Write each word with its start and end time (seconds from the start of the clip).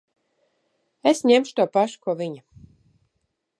Es 1.11 1.21
ņemšu 1.33 1.53
to 1.61 1.67
pašu, 1.77 2.01
ko 2.07 2.17
viņa. 2.25 2.43